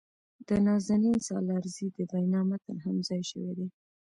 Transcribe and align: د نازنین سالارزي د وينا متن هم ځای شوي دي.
د 0.47 0.49
نازنین 0.65 1.17
سالارزي 1.27 1.87
د 1.95 1.99
وينا 2.11 2.41
متن 2.49 2.77
هم 2.85 2.97
ځای 3.07 3.21
شوي 3.29 3.51
دي. 3.57 3.67